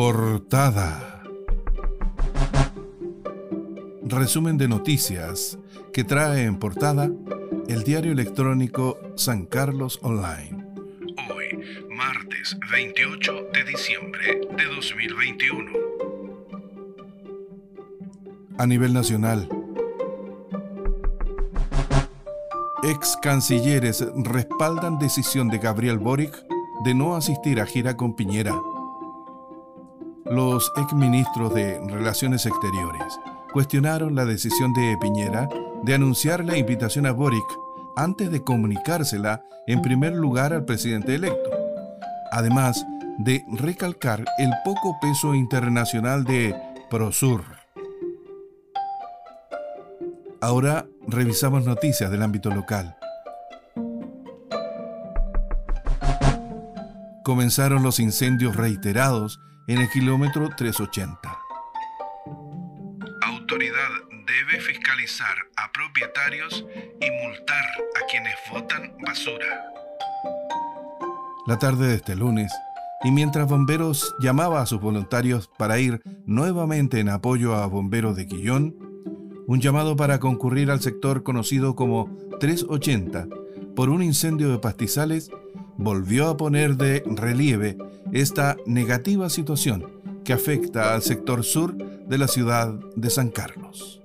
Portada. 0.00 1.24
Resumen 4.04 4.56
de 4.56 4.68
noticias 4.68 5.58
que 5.92 6.04
trae 6.04 6.44
en 6.44 6.60
portada 6.60 7.10
el 7.66 7.82
diario 7.82 8.12
electrónico 8.12 8.96
San 9.16 9.44
Carlos 9.44 9.98
Online. 10.02 10.64
Hoy, 11.34 11.86
martes 11.90 12.56
28 12.70 13.48
de 13.52 13.64
diciembre 13.64 14.40
de 14.56 14.64
2021. 14.66 15.72
A 18.56 18.66
nivel 18.68 18.94
nacional, 18.94 19.48
ex 22.84 23.18
cancilleres 23.20 24.06
respaldan 24.14 25.00
decisión 25.00 25.48
de 25.48 25.58
Gabriel 25.58 25.98
Boric 25.98 26.40
de 26.84 26.94
no 26.94 27.16
asistir 27.16 27.60
a 27.60 27.66
gira 27.66 27.96
con 27.96 28.14
Piñera. 28.14 28.54
Los 30.30 30.70
exministros 30.76 31.54
de 31.54 31.80
Relaciones 31.88 32.44
Exteriores 32.44 33.18
cuestionaron 33.50 34.14
la 34.14 34.26
decisión 34.26 34.74
de 34.74 34.98
Piñera 35.00 35.48
de 35.84 35.94
anunciar 35.94 36.44
la 36.44 36.58
invitación 36.58 37.06
a 37.06 37.12
Boric 37.12 37.46
antes 37.96 38.30
de 38.30 38.44
comunicársela 38.44 39.42
en 39.66 39.80
primer 39.80 40.12
lugar 40.12 40.52
al 40.52 40.66
presidente 40.66 41.14
electo, 41.14 41.50
además 42.30 42.84
de 43.16 43.42
recalcar 43.52 44.22
el 44.36 44.52
poco 44.66 44.98
peso 45.00 45.34
internacional 45.34 46.24
de 46.24 46.54
Prosur. 46.90 47.42
Ahora 50.42 50.86
revisamos 51.06 51.64
noticias 51.64 52.10
del 52.10 52.22
ámbito 52.22 52.50
local. 52.50 52.96
Comenzaron 57.24 57.82
los 57.82 57.98
incendios 57.98 58.56
reiterados 58.56 59.40
en 59.68 59.82
el 59.82 59.90
kilómetro 59.90 60.48
380. 60.56 61.38
Autoridad 63.22 63.88
debe 64.10 64.60
fiscalizar 64.60 65.36
a 65.56 65.70
propietarios 65.70 66.64
y 67.00 67.10
multar 67.26 67.64
a 68.02 68.06
quienes 68.10 68.34
botan 68.50 68.96
basura. 69.06 69.64
La 71.46 71.58
tarde 71.58 71.88
de 71.88 71.94
este 71.96 72.16
lunes, 72.16 72.50
y 73.04 73.10
mientras 73.10 73.46
bomberos 73.46 74.14
llamaba 74.20 74.62
a 74.62 74.66
sus 74.66 74.80
voluntarios 74.80 75.50
para 75.58 75.78
ir 75.78 76.00
nuevamente 76.24 77.00
en 77.00 77.10
apoyo 77.10 77.54
a 77.54 77.66
bomberos 77.66 78.16
de 78.16 78.26
Quillón, 78.26 78.74
un 79.46 79.60
llamado 79.60 79.96
para 79.96 80.18
concurrir 80.18 80.70
al 80.70 80.80
sector 80.80 81.22
conocido 81.22 81.76
como 81.76 82.10
380 82.40 83.28
por 83.76 83.90
un 83.90 84.02
incendio 84.02 84.50
de 84.50 84.58
pastizales 84.58 85.30
volvió 85.76 86.28
a 86.28 86.36
poner 86.36 86.76
de 86.76 87.02
relieve 87.06 87.78
esta 88.12 88.56
negativa 88.66 89.28
situación 89.30 89.86
que 90.24 90.32
afecta 90.32 90.94
al 90.94 91.02
sector 91.02 91.44
sur 91.44 91.76
de 91.76 92.18
la 92.18 92.28
ciudad 92.28 92.72
de 92.96 93.10
San 93.10 93.30
Carlos. 93.30 94.02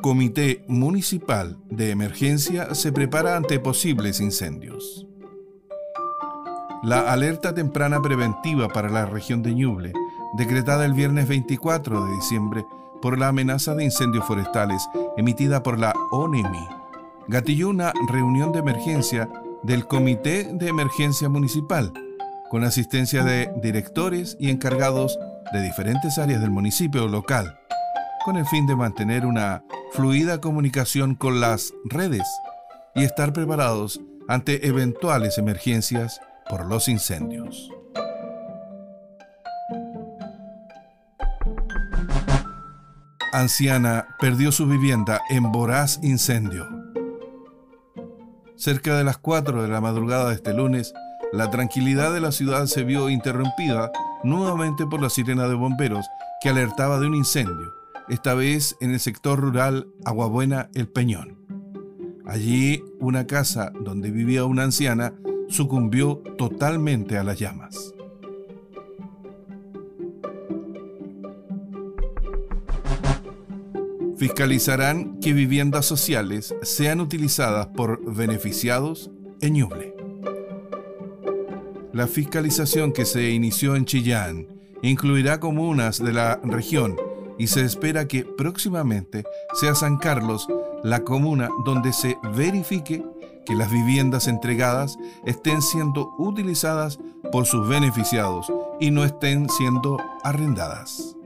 Comité 0.00 0.64
Municipal 0.68 1.58
de 1.70 1.90
Emergencia 1.90 2.74
se 2.74 2.92
prepara 2.92 3.36
ante 3.36 3.60
posibles 3.60 4.20
incendios. 4.20 5.06
La 6.82 7.12
alerta 7.12 7.52
temprana 7.54 8.00
preventiva 8.00 8.68
para 8.68 8.88
la 8.88 9.06
región 9.06 9.42
de 9.42 9.54
Ñuble, 9.54 9.92
decretada 10.36 10.84
el 10.84 10.94
viernes 10.94 11.28
24 11.28 12.06
de 12.06 12.14
diciembre 12.14 12.64
por 13.02 13.18
la 13.18 13.28
amenaza 13.28 13.74
de 13.74 13.84
incendios 13.84 14.24
forestales 14.24 14.88
emitida 15.16 15.62
por 15.62 15.78
la 15.78 15.92
ONEMI, 16.10 16.77
gatilló 17.28 17.68
una 17.68 17.92
reunión 18.08 18.52
de 18.52 18.60
emergencia 18.60 19.28
del 19.62 19.86
Comité 19.86 20.48
de 20.52 20.68
Emergencia 20.68 21.28
Municipal, 21.28 21.92
con 22.50 22.64
asistencia 22.64 23.22
de 23.22 23.52
directores 23.62 24.36
y 24.40 24.50
encargados 24.50 25.18
de 25.52 25.62
diferentes 25.62 26.18
áreas 26.18 26.40
del 26.40 26.50
municipio 26.50 27.06
local, 27.06 27.58
con 28.24 28.36
el 28.36 28.46
fin 28.46 28.66
de 28.66 28.76
mantener 28.76 29.26
una 29.26 29.62
fluida 29.92 30.40
comunicación 30.40 31.14
con 31.14 31.40
las 31.40 31.72
redes 31.84 32.26
y 32.94 33.04
estar 33.04 33.32
preparados 33.32 34.00
ante 34.26 34.66
eventuales 34.66 35.38
emergencias 35.38 36.20
por 36.48 36.66
los 36.66 36.88
incendios. 36.88 37.70
Anciana 43.32 44.06
perdió 44.18 44.50
su 44.50 44.66
vivienda 44.66 45.20
en 45.28 45.52
voraz 45.52 46.00
incendio. 46.02 46.77
Cerca 48.58 48.98
de 48.98 49.04
las 49.04 49.18
4 49.18 49.62
de 49.62 49.68
la 49.68 49.80
madrugada 49.80 50.30
de 50.30 50.34
este 50.34 50.52
lunes, 50.52 50.92
la 51.32 51.48
tranquilidad 51.48 52.12
de 52.12 52.20
la 52.20 52.32
ciudad 52.32 52.66
se 52.66 52.82
vio 52.82 53.08
interrumpida 53.08 53.92
nuevamente 54.24 54.84
por 54.84 55.00
la 55.00 55.10
sirena 55.10 55.46
de 55.46 55.54
bomberos 55.54 56.04
que 56.42 56.48
alertaba 56.48 56.98
de 56.98 57.06
un 57.06 57.14
incendio, 57.14 57.72
esta 58.08 58.34
vez 58.34 58.76
en 58.80 58.90
el 58.90 58.98
sector 58.98 59.38
rural 59.38 59.86
Aguabuena 60.04 60.70
El 60.74 60.88
Peñón. 60.88 61.38
Allí, 62.26 62.82
una 62.98 63.28
casa 63.28 63.70
donde 63.80 64.10
vivía 64.10 64.44
una 64.44 64.64
anciana 64.64 65.14
sucumbió 65.48 66.16
totalmente 66.36 67.16
a 67.16 67.22
las 67.22 67.38
llamas. 67.38 67.94
Fiscalizarán 74.18 75.20
que 75.20 75.32
viviendas 75.32 75.86
sociales 75.86 76.52
sean 76.62 77.00
utilizadas 77.00 77.68
por 77.68 78.04
beneficiados 78.04 79.12
en 79.40 79.54
Ñuble. 79.54 79.94
La 81.92 82.08
fiscalización 82.08 82.92
que 82.92 83.04
se 83.04 83.30
inició 83.30 83.76
en 83.76 83.84
Chillán 83.84 84.48
incluirá 84.82 85.38
comunas 85.38 86.02
de 86.02 86.12
la 86.12 86.40
región 86.42 86.96
y 87.38 87.46
se 87.46 87.64
espera 87.64 88.08
que 88.08 88.24
próximamente 88.24 89.24
sea 89.54 89.76
San 89.76 89.98
Carlos 89.98 90.48
la 90.82 91.04
comuna 91.04 91.48
donde 91.64 91.92
se 91.92 92.18
verifique 92.34 93.04
que 93.46 93.54
las 93.54 93.70
viviendas 93.70 94.26
entregadas 94.26 94.98
estén 95.26 95.62
siendo 95.62 96.12
utilizadas 96.18 96.98
por 97.30 97.46
sus 97.46 97.68
beneficiados 97.68 98.52
y 98.80 98.90
no 98.90 99.04
estén 99.04 99.48
siendo 99.48 99.96
arrendadas. 100.24 101.17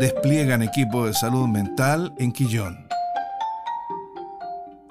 Despliegan 0.00 0.62
equipo 0.62 1.06
de 1.06 1.14
salud 1.14 1.48
mental 1.48 2.14
en 2.18 2.32
Quillón 2.32 2.88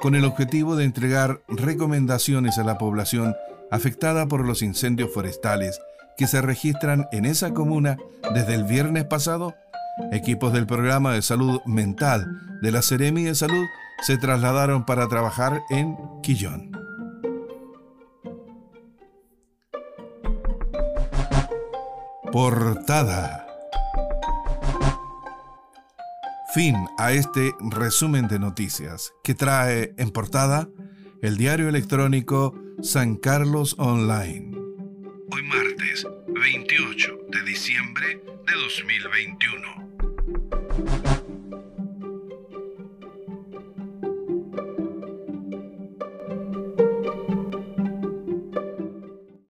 con 0.00 0.16
el 0.16 0.24
objetivo 0.24 0.74
de 0.74 0.84
entregar 0.84 1.42
recomendaciones 1.46 2.58
a 2.58 2.64
la 2.64 2.76
población 2.76 3.36
afectada 3.70 4.26
por 4.26 4.44
los 4.44 4.60
incendios 4.60 5.10
forestales 5.14 5.80
que 6.16 6.26
se 6.26 6.42
registran 6.42 7.06
en 7.12 7.24
esa 7.24 7.54
comuna 7.54 7.98
desde 8.34 8.54
el 8.54 8.64
viernes 8.64 9.04
pasado 9.04 9.54
Equipos 10.10 10.52
del 10.52 10.66
programa 10.66 11.12
de 11.12 11.22
salud 11.22 11.60
mental 11.66 12.58
de 12.62 12.72
la 12.72 12.80
Seremi 12.80 13.24
de 13.24 13.34
Salud 13.34 13.66
se 14.00 14.16
trasladaron 14.16 14.86
para 14.86 15.06
trabajar 15.06 15.62
en 15.70 15.96
Quillón. 16.22 16.72
Portada. 22.32 23.51
Fin 26.54 26.76
a 26.98 27.12
este 27.12 27.54
resumen 27.60 28.28
de 28.28 28.38
noticias 28.38 29.14
que 29.24 29.34
trae 29.34 29.94
en 29.96 30.10
portada 30.10 30.68
el 31.22 31.38
diario 31.38 31.66
electrónico 31.66 32.54
San 32.82 33.16
Carlos 33.16 33.74
Online. 33.78 34.54
Hoy 35.30 35.42
martes 35.44 36.06
28 36.28 37.20
de 37.30 37.42
diciembre 37.44 38.22
de 38.46 38.52
2021. 38.52 39.81